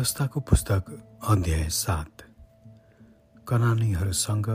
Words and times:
व्यवस्थाको 0.00 0.40
पुस्तक 0.40 0.84
अध्याय 1.28 1.68
सात। 1.68 2.22
कनानीहरूसँग 3.46 4.46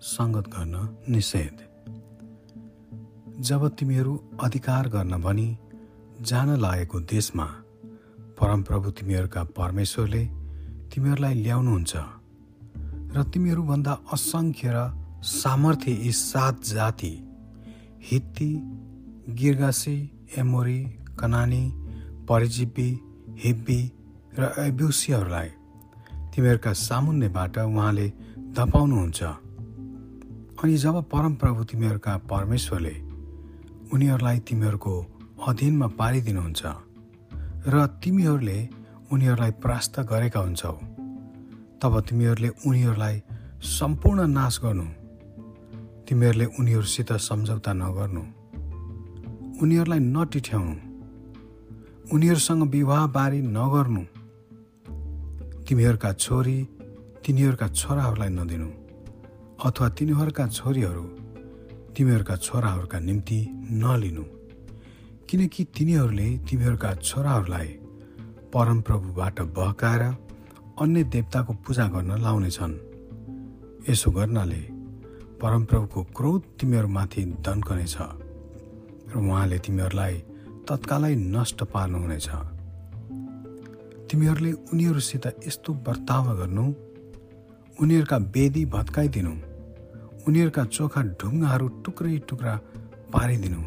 सङ्गत 0.00 0.48
गर्न 0.48 0.74
निषेध। 1.10 1.56
जब 3.42 3.66
तिमीहरू 3.74 4.12
अधिकार 4.42 4.88
गर्न 4.88 5.16
भनी 5.22 5.46
जान 6.22 6.50
लागेको 6.56 7.00
देशमा 7.12 7.46
परमप्रभु 8.38 8.90
तिमीहरूका 8.90 9.42
परमेश्वरले 9.58 10.24
तिमीहरूलाई 10.94 11.34
ल्याउनुहुन्छ 11.34 11.94
र 13.14 13.24
तिमीहरूभन्दा 13.34 13.94
असङ्ख्य 14.12 14.68
र 14.70 14.84
सामर्थ्य 15.32 15.94
यी 15.94 16.12
सात 16.20 16.62
जाति 16.64 17.12
हित्ती 18.10 18.50
गिर्गासी 19.40 19.96
एमोरी 20.38 20.78
कनानी 21.18 21.64
परिजीवी 22.28 22.88
हिब्बी 23.44 23.80
र 24.38 24.42
एब्युसीहरूलाई 24.58 25.48
तिमीहरूका 26.32 26.72
सामुन्नेबाट 26.72 27.58
उहाँले 27.58 28.06
धपाउनुहुन्छ। 28.56 29.22
अनि 30.62 30.76
जब 30.76 30.96
परमप्रभु 31.12 31.64
तिमीहरूका 31.64 32.12
परमेश्वरले 32.32 32.94
उनीहरूलाई 33.92 34.38
तिमीहरूको 34.48 34.94
अधीनमा 35.48 35.86
पारिदिनुहुन्छ 35.98 36.62
र 37.68 37.74
तिमीहरूले 38.02 38.58
उनीहरूलाई 39.12 39.52
परास्त 39.62 39.94
गरेका 40.10 40.40
हुन्छौ 40.40 40.76
तब 41.82 41.92
तिमीहरूले 42.08 42.50
उनीहरूलाई 42.66 43.16
सम्पूर्ण 43.76 44.20
नाश 44.32 44.54
गर्नु 44.64 44.86
तिमीहरूले 46.08 46.46
उनीहरूसित 46.58 47.12
सम्झौता 47.28 47.72
नगर्नु 47.82 48.22
उनीहरूलाई 49.62 50.00
नटिठ्याउनु 50.16 50.74
उनीहरूसँग 52.14 52.62
विवाह 52.70 53.06
बारी 53.06 53.40
नगर्नु। 53.58 54.02
तिमीहरूका 55.72 56.12
छोरी 56.12 56.56
तिनीहरूका 57.24 57.66
छोराहरूलाई 57.80 58.28
नदिनु 58.28 58.68
अथवा 59.64 59.88
तिनीहरूका 59.88 60.44
छोरीहरू 60.48 61.04
तिमीहरूका 61.96 62.36
छोराहरूका 62.36 62.98
निम्ति 63.00 63.38
नलिनु 63.80 64.24
किनकि 65.28 65.64
तिनीहरूले 65.76 66.28
तिमीहरूका 66.48 66.90
छोराहरूलाई 67.08 67.68
परमप्रभुबाट 68.52 69.40
बहकाएर 69.56 70.02
अन्य 70.82 71.04
देवताको 71.14 71.52
पूजा 71.64 71.86
गर्न 71.88 72.20
लाउनेछन्। 72.20 72.74
यसो 73.88 74.10
गर्नाले 74.10 74.62
परमप्रभुको 75.40 76.00
क्रोध 76.16 76.42
तिमीहरूमाथि 76.60 77.22
दन्कनेछ 77.48 77.96
र 79.08 79.14
उहाँले 79.16 79.58
तिमीहरूलाई 79.64 80.14
तत्कालै 80.68 81.14
नष्ट 81.36 81.58
पार्नुहुनेछ। 81.72 82.28
तिमीहरूले 84.12 84.52
उनीहरूसित 84.72 85.26
यस्तो 85.46 85.72
वर्ताव 85.88 86.26
गर्नु 86.38 86.64
उनीहरूका 87.82 88.16
वेदी 88.34 88.64
भत्काइदिनु 88.74 89.32
उनीहरूका 90.28 90.64
चोखा 90.76 91.02
ढुङ्गाहरू 91.20 91.68
टुक्रै 91.84 92.16
टुक्रा 92.28 92.54
पारिदिनु 93.14 93.60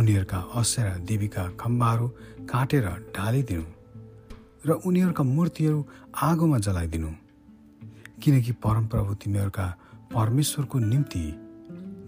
उनीहरूका 0.00 0.38
असेरा 0.60 0.94
देवीका 1.08 1.44
खम्बाहरू 1.60 2.06
काटेर 2.52 2.86
ढालिदिनु 3.16 3.64
र 4.66 4.80
उनीहरूका 4.88 5.24
मूर्तिहरू 5.36 5.78
आगोमा 6.22 6.58
जलाइदिनु। 6.66 7.10
किनकि 8.22 8.52
परमप्रभु 8.64 9.14
तिमीहरूका 9.20 9.66
परमेश्वरको 10.16 10.78
निम्ति 10.92 11.24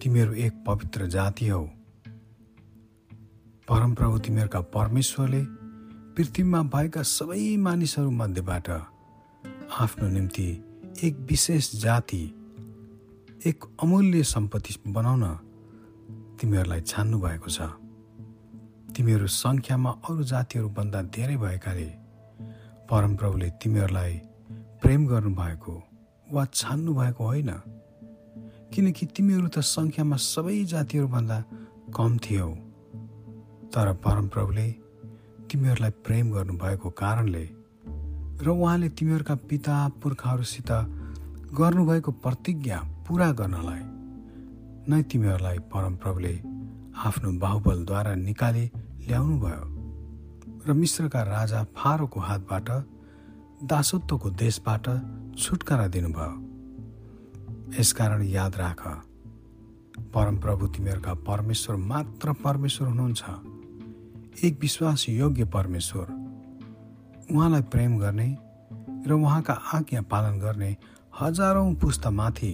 तिमीहरू 0.00 0.32
एक 0.46 0.64
पवित्र 0.66 1.06
जाति 1.14 1.48
हौ। 1.48 1.62
परमप्रभु 3.68 4.18
तिमीहरूका 4.24 4.60
परमेश्वरले 4.76 5.42
पृथ्वीमा 6.18 6.62
भएका 6.62 7.02
सबै 7.02 7.56
मानिसहरू 7.56 8.10
मध्येबाट 8.10 8.68
आफ्नो 9.78 10.06
निम्ति 10.08 10.46
एक 11.06 11.18
विशेष 11.30 11.66
जाति 11.80 12.22
एक 13.46 13.64
अमूल्य 13.82 14.22
सम्पत्ति 14.22 14.74
बनाउन 14.86 15.22
तिमीहरूलाई 16.40 16.80
छान्नु 16.80 17.18
भएको 17.20 17.50
छ। 17.50 17.68
तिमीहरू 18.96 19.26
सङ्ख्यामा 19.26 19.90
अरू 20.10 20.22
जातिहरूभन्दा 20.22 21.02
धेरै 21.14 21.36
भएकाले 21.36 21.86
परमप्रभुले 22.90 23.50
तिमीहरूलाई 23.62 24.14
प्रेम 24.82 25.06
गर्नुभएको 25.06 25.76
वा 26.32 26.44
छान्नु 26.54 26.94
भएको 26.94 27.24
होइन। 27.24 27.50
किनकि 28.74 29.06
तिमीहरू 29.06 29.48
त 29.48 29.58
सङ्ख्यामा 29.70 30.16
सबै 30.16 30.58
जातिहरूभन्दा 30.64 31.38
कम 31.94 32.18
थियौ। 32.18 32.50
तर 33.70 33.86
परमप्रभुले 34.04 34.87
तिमीहरूलाई 35.50 35.90
प्रेम 36.06 36.32
गर्नुभएको 36.32 36.88
कारणले 36.90 37.44
र 38.42 38.48
उहाँले 38.48 38.88
तिमीहरूका 38.88 39.34
पिता 39.50 39.76
पुर्खाहरूसित 40.02 40.70
गर्नुभएको 41.54 42.10
प्रतिज्ञा 42.24 42.78
पुरा 43.08 43.30
गर्नलाई 43.32 43.82
नै 44.90 45.02
तिमीहरूलाई 45.02 45.58
परमप्रभुले 45.72 46.34
आफ्नो 47.06 47.32
बाहुबलद्वारा 47.38 48.14
निकाली 48.28 48.64
ल्याउनुभयो 49.08 49.64
र 50.66 50.72
मिश्रका 50.72 51.22
राजा 51.22 51.60
फारोको 51.76 52.20
हातबाट 52.20 52.68
दासत्वको 53.64 54.30
देशबाट 54.30 54.86
छुटकारा 55.38 55.86
दिनुभयो। 55.88 56.34
यसकारण 57.80 58.22
याद 58.22 58.56
राख 58.56 58.82
परमप्रभु 60.14 60.66
तिमीहरूका 60.66 61.14
परमेश्वर 61.28 61.76
मात्र 61.92 62.32
परमेश्वर 62.44 62.88
हुनुहुन्छ। 62.88 63.47
एक 64.44 64.58
विश्वास 64.60 65.08
योग्य 65.08 65.44
परमेश्वर। 65.44 66.06
उहाँलाई 67.32 67.62
प्रेम 67.62 67.98
गर्ने 67.98 68.28
र 69.06 69.12
उहाँका 69.12 69.54
आज्ञा 69.74 70.02
पालन 70.02 70.38
गर्ने 70.38 70.76
हजारौँ 71.20 71.74
पुस्तामाथि 71.74 72.52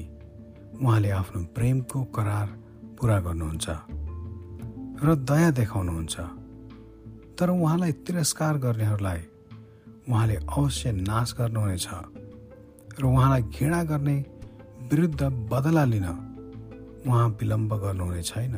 उहाँले 0.82 1.10
आफ्नो 1.10 1.42
प्रेमको 1.54 2.02
करार 2.04 2.46
पुरा 3.00 3.18
गर्नुहुन्छ 3.20 3.66
र 5.04 5.14
दया 5.30 5.50
देखाउनुहुन्छ। 5.50 6.16
तर 7.38 7.50
उहाँलाई 7.50 7.92
तिरस्कार 7.92 8.58
गर्नेहरूलाई 8.58 9.20
उहाँले 10.08 10.36
अवश्य 10.36 10.92
नाश 10.92 11.34
गर्नुहुनेछ 11.38 11.88
र 13.00 13.04
उहाँलाई 13.04 13.42
घृणा 13.42 13.82
गर्ने 13.84 14.16
विरुद्ध 14.91 15.22
बदला 15.52 15.84
लिन 15.84 16.06
उहाँ 17.06 17.28
विलम्ब 17.41 17.72
गर्नुहुने 17.74 18.22
छैन। 18.22 18.54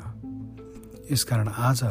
यसकारण 1.10 1.48
आज 1.48 1.82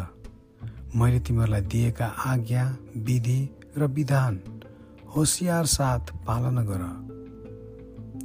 मैले 0.94 1.20
तिमीहरूलाई 1.20 1.62
दिएका 1.62 2.08
आज्ञा 2.26 2.64
विधि 2.98 3.40
र 3.78 3.88
विधान 3.88 4.34
होसियार 5.16 5.66
साथ 5.66 6.14
पालना 6.28 6.64
गर। 6.64 6.84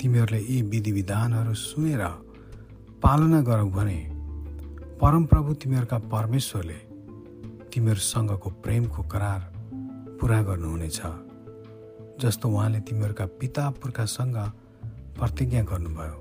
तिमीहरूले 0.01 0.41
यी 0.41 0.61
विधि 0.63 0.93
विधानहरू 0.93 1.55
सुनेर 1.55 2.05
पालना 3.03 3.41
गरौ 3.43 3.67
भने 3.71 3.99
परमप्रभु 5.01 5.55
तिमीहरूका 5.55 5.99
परमेश्वरले 6.13 6.79
तिमीहरूसँगको 7.73 8.51
प्रेमको 8.65 9.03
करार 9.03 9.41
पुरा 10.21 10.43
गर्नुहुनेछ। 10.43 11.01
जस्तो 12.21 12.49
उहाँले 12.49 12.81
तिमीहरूका 12.81 13.27
पिता 13.41 13.65
पुर्खासँग 13.81 14.37
प्रतिज्ञा 15.19 15.63
गर्नुभयो 15.63 16.17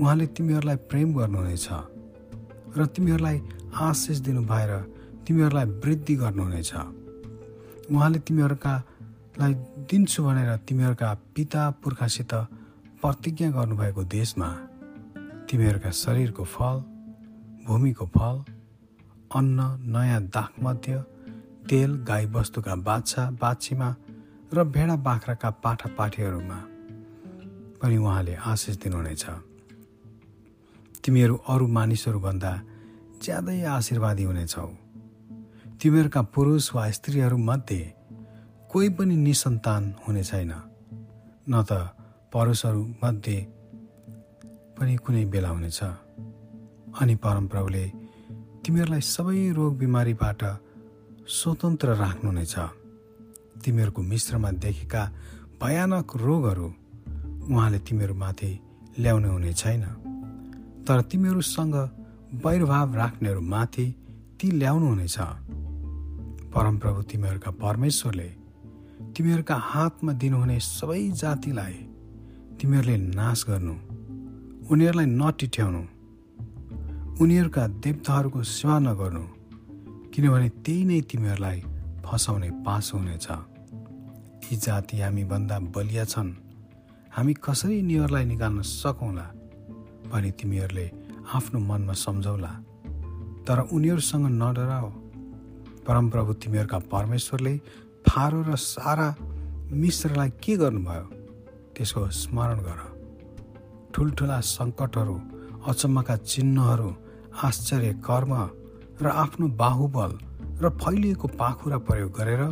उहाँले 0.00 0.26
तिमीहरूलाई 0.26 0.76
प्रेम 0.90 1.08
गर्नुहुनेछ 1.18 1.68
र 2.76 2.86
तिमीहरूलाई 2.86 3.40
आशिष 3.80 4.18
दिनु 4.26 4.42
भएर 4.44 4.72
तिमीहरूलाई 5.26 5.66
वृद्धि 5.82 6.14
गर्नुहुनेछ। 6.16 6.72
उहाँले 7.90 8.18
तिमीहरूकालाई 8.26 9.52
दिन्छु 9.90 10.20
भनेर 10.24 10.50
तिमीहरूका 10.68 11.08
पिता 11.34 11.62
पुर्खासित 11.82 12.32
प्रतिज्ञा 13.02 13.48
गर्नुभएको 13.50 14.02
देशमा 14.16 14.48
तिमीहरूका 15.48 15.90
शरीरको 16.02 16.44
फल 16.44 16.76
भूमिको 17.66 18.06
फल 18.14 18.36
अन्न 19.34 19.58
नयाँ 19.94 20.22
दाखमध्य 20.30 20.94
तेल 21.68 21.90
गाई 22.08 22.26
वस्तुका 22.30 22.74
बाछा 22.86 23.22
बाछीमा 23.42 23.88
र 24.54 24.64
भेडा 24.64 24.96
बाख्राका 25.02 25.50
पाठा 25.64 25.88
पाठीहरूमा 25.98 26.58
पनि 27.82 27.96
उहाँले 27.96 28.34
आशिष 28.46 28.76
दिनुहुनेछ। 28.82 29.24
तिमीहरू 31.02 31.34
अरू 31.48 31.66
मानिसहरूभन्दा 31.66 32.52
ज्यादै 33.22 33.62
आशीर्वादी 33.76 34.24
हुनेछौ। 34.24 34.85
तिमीहरूका 35.82 36.22
पुरुष 36.22 36.74
वा 36.74 36.90
स्त्रीहरूमध्ये 36.90 37.94
कोही 38.70 38.88
पनि 38.88 39.16
निसन्तान 39.16 39.94
हुने 40.08 40.24
छैन। 40.24 40.52
न 41.50 41.62
त 41.62 41.72
पुरुषहरूमध्ये 42.32 43.38
पनि 44.78 44.96
कुनै 44.96 45.24
बेला 45.24 45.48
हुनेछ। 45.48 45.80
अनि 47.00 47.14
परमप्रभुले 47.14 47.92
तिमीहरूलाई 48.64 49.00
सबै 49.00 49.52
रोग 49.52 49.78
बिमारीबाट 49.78 50.44
स्वतन्त्र 51.28 51.88
राख्नुहुनेछ। 51.88 52.54
तिमीहरूको 53.64 54.02
मिश्रमा 54.02 54.50
देखेका 54.50 55.12
भयानक 55.62 56.16
रोगहरू 56.16 56.68
उहाँले 57.50 57.78
तिमीहरूमाथि 57.78 58.60
ल्याउने 58.98 59.28
हुने 59.28 59.52
छैन। 59.52 59.84
तर 60.88 61.00
तिमीहरूसँग 61.02 61.74
वैरभाव 62.44 62.94
राख्नेहरूमाथि 62.94 63.86
ती 64.40 64.50
ल्याउनुहुनेछ। 64.50 65.18
परमप्रभु 66.56 67.02
तिमीहरूका 67.02 67.50
परमेश्वरले 67.50 68.28
तिमीहरूका 69.16 69.54
हातमा 69.54 70.12
दिनुहुने 70.12 70.60
सबै 70.60 71.10
जातिलाई 71.10 71.72
तिमीहरूले 72.60 72.96
नाश 72.96 73.44
गर्नु 73.48 73.74
उनीहरूलाई 74.72 75.06
नटिठ्याउनु 75.06 75.82
उनीहरूका 77.20 77.66
देवताहरूको 77.66 78.42
सेवा 78.42 78.78
नगर्नु 78.78 79.24
किनभने 80.14 80.48
त्यही 80.48 80.84
नै 80.84 81.00
तिमीहरूलाई 81.00 81.62
फसाउने 82.06 82.50
पासो 82.50 82.98
हुनेछ। 82.98 83.28
यी 84.48 84.56
जाति 84.56 85.00
हामीभन्दा 85.00 85.58
बलिया 85.58 86.04
छन्। 86.04 86.32
हामी 87.12 87.34
कसरी 87.34 87.76
यिनीहरूलाई 87.76 88.24
निकाल्न 88.24 88.62
सकौँला? 88.62 89.26
भने 90.12 90.30
तिमीहरूले 90.30 90.90
आफ्नो 91.34 91.60
मनमा 91.60 91.92
सम्झौला। 91.92 92.52
तर 93.46 93.68
उनीहरूसँग 93.72 94.26
नडराओ 94.42 94.90
परमप्रभु 95.88 96.32
तिमीहरूका 96.32 96.78
परमेश्वरले 96.78 97.58
फारो 98.08 98.42
र 98.42 98.56
सारा 98.56 99.14
मिश्रलाई 99.72 100.30
के 100.30 100.56
गर्नुभयो? 100.56 101.04
त्यसको 101.76 102.10
स्मरण 102.10 102.58
गर। 102.58 102.80
ठुल्ठुला 103.94 104.40
सङ्कटहरू 104.40 105.20
अचम्मका 105.66 106.16
चिन्हहरू 106.16 106.90
आश्चर्य 107.42 107.92
कर्म 107.92 108.32
र 109.02 109.06
आफ्नो 109.06 109.48
बाहुबल 109.48 110.18
र 110.62 110.68
फैलिएको 110.68 111.28
पाखुरा 111.28 111.78
प्रयोग 111.78 112.12
गरेर 112.12 112.42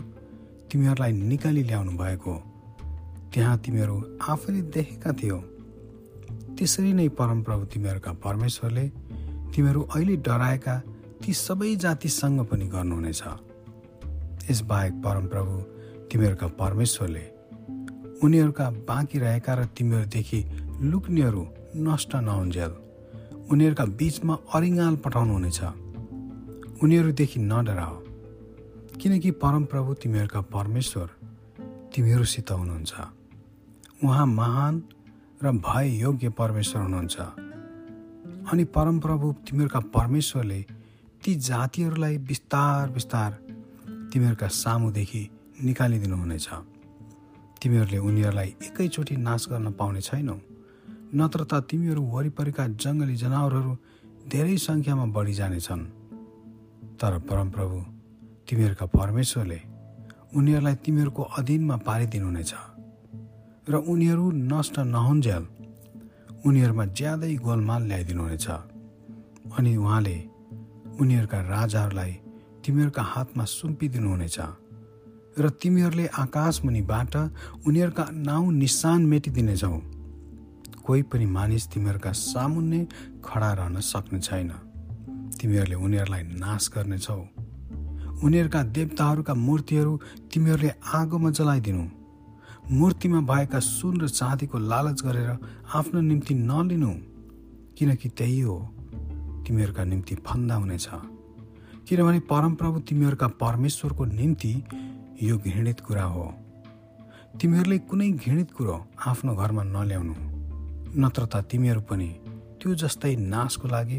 तिमीहरूलाई 0.70 1.12
निकाली 1.12 1.62
ल्याउनु 1.62 1.92
भएको। 1.92 2.34
त्यहाँ 3.34 3.58
तिमीहरू 3.58 4.18
आफैले 4.22 4.62
देखेका 4.62 5.12
थियौ। 5.12 5.38
त्यसरी 6.56 6.92
नै 6.92 7.08
परमप्रभु 7.08 7.64
तिमीहरूका 7.64 8.12
परमेश्वरले 8.12 8.88
तिमीहरू 9.54 9.82
अहिले 9.82 10.16
डराएका 10.16 10.82
ती 11.24 11.32
सबै 11.32 11.76
जातिसँग 11.76 12.40
पनि 12.46 12.66
गर्नुहुनेछ। 12.66 13.22
यसबाहेक 14.50 14.92
परमप्रभु 14.92 15.58
तिमीहरूका 16.12 16.46
परमेश्वरले 16.46 17.24
उनीहरूका 18.22 18.70
बाँकी 18.70 19.18
रहेका 19.18 19.54
र 19.54 19.64
तिमीहरूदेखि 19.64 20.44
लुक्नेहरू 20.80 21.46
नष्ट 21.76 22.16
नहुन्जेल। 22.16 22.72
उनीहरूका 23.52 23.84
बिचमा 23.84 24.38
अरिङ्गाल 24.54 24.96
पठाउनुहुनेछ। 24.96 25.60
उनीहरूदेखि 26.82 27.40
नडराओ। 27.40 27.96
किनकि 29.00 29.30
परमप्रभु 29.30 29.94
तिमीहरूका 29.94 30.40
परमेश्वर 30.40 31.10
तिमीहरूसित 31.94 32.50
हुनुहुन्छ। 32.50 32.92
उहाँ 34.04 34.26
महान 34.26 34.82
र 35.42 35.52
भय 35.52 35.88
योग्य 35.88 36.28
परमेश्वर 36.28 36.82
हुनुहुन्छ। 36.82 37.16
अनि 38.52 38.64
परमप्रभु 38.64 39.32
तिमीहरूका 39.32 39.80
परमेश्वरले 39.80 40.66
ती 41.24 41.34
जातिहरूलाई 41.34 42.18
बिस्तार 42.18 42.90
बिस्तार 42.90 43.30
तिमीहरूका 44.12 44.48
सामुदेखि 44.54 45.22
निकालिदिनुहुनेछ 45.64 46.48
तिमीहरूले 47.62 47.98
उनीहरूलाई 47.98 48.50
एकैचोटि 48.62 49.16
नाश 49.16 49.42
गर्न 49.48 49.72
पाउने 49.72 50.00
छैनौ। 50.00 50.36
नत्र 51.16 51.40
त 51.44 51.52
तिमीहरू 51.70 52.02
वरिपरिका 52.14 52.64
जङ्गली 52.76 53.16
जनावरहरू 53.16 53.72
धेरै 54.28 54.56
सङ्ख्यामा 54.56 55.06
बढी 55.16 55.34
जानेछन्। 55.34 55.82
तर 57.00 57.12
परमप्रभु 57.28 57.78
तिमीहरूका 58.48 58.86
परमेश्वरले 58.86 59.60
उनीहरूलाई 60.36 60.76
तिमीहरूको 60.84 61.22
अधीनमा 61.38 61.76
पारिदिनुहुनेछ 61.88 62.52
र 63.68 63.74
उनीहरू 63.92 64.26
नष्ट 64.52 64.76
नहुन्जेल 64.94 65.44
उनीहरूमा 66.46 66.84
ज्यादै 66.98 67.34
गोलमाल 67.36 67.82
ल्याइदिनुहुनेछ 67.82 68.46
अनि 69.56 69.76
उहाँले 69.76 70.16
उनीहरूका 71.00 71.40
राजाहरूलाई 71.40 72.12
तिमीहरूका 72.64 73.02
हातमा 73.02 73.44
सुम्पिदिनुहुनेछ 73.44 74.38
र 75.38 75.50
तिमीहरूले 75.50 76.06
आकाश 76.06 76.60
मुनिबाट 76.64 77.16
उनीहरूका 77.66 78.04
नाउँ 78.10 78.52
निशान 78.52 79.00
मेटिदिनेछौ। 79.06 79.78
कोही 80.84 81.02
पनि 81.02 81.26
मानिस 81.26 81.64
तिमीहरूका 81.68 82.12
सामुन्ने 82.12 82.80
खडा 83.24 83.52
रहन 83.52 83.80
सक्ने 83.80 84.20
छैन। 84.20 84.50
तिमीहरूले 85.40 85.74
उनीहरूलाई 85.74 86.22
नाश 86.22 86.70
गर्नेछौ। 86.74 87.20
उनीहरूका 88.22 88.62
देवताहरूका 88.62 89.34
मूर्तिहरू 89.34 89.92
तिमीहरूले 90.34 90.70
आगोमा 90.94 91.30
जलाइदिनु। 91.30 91.84
मूर्तिमा 92.70 93.20
भएका 93.20 93.60
सुन 93.60 94.00
र 94.00 94.08
चाँदीको 94.08 94.58
लालच 94.58 95.02
गरेर 95.02 95.30
आफ्नो 95.74 96.00
निम्ति 96.00 96.34
नलिनु। 96.34 96.92
किनकि 97.76 98.08
त्यही 98.08 98.40
हो 98.40 98.56
तिमीहरूका 99.46 99.84
निम्ति 99.84 100.14
फन्दा 100.14 100.54
हुनेछ। 100.54 100.88
किनभने 101.88 102.20
परमप्रभु 102.20 102.80
तिमीहरूका 102.80 103.28
परमेश्वरको 103.28 104.04
निम्ति 104.04 104.52
यो 105.22 105.38
घृणित 105.38 105.80
कुरा 105.80 106.04
हो। 106.04 106.24
तिमीहरूले 107.40 107.78
कुनै 107.78 108.10
घृणित 108.10 108.50
कुरो 108.50 108.76
आफ्नो 109.06 109.34
घरमा 109.34 109.62
नल्याउनु। 109.62 110.14
नत्र 110.96 111.26
त 111.26 111.36
तिमीहरू 111.50 111.80
पनि 111.80 112.08
त्यो 112.62 112.74
जस्तै 112.74 113.16
नाशको 113.16 113.68
लागि 113.68 113.98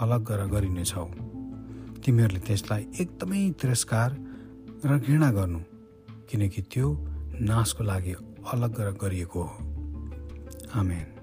अलग 0.00 0.20
गरेर 0.24 0.46
गरिनेछौ। 0.46 1.06
तिमीहरूले 2.04 2.40
त्यसलाई 2.40 2.86
एकदमै 3.00 3.50
तिरस्कार 3.50 4.10
र 4.84 4.98
घृणा 4.98 5.30
गर्नु 5.30 5.60
किनकि 6.28 6.62
त्यो 6.62 6.86
नाशको 7.40 7.82
लागि 7.84 8.14
अलग 8.52 8.70
गरेर 8.76 8.92
गरिएको 8.92 9.42
हो। 9.42 9.56
आमेन। 10.74 11.13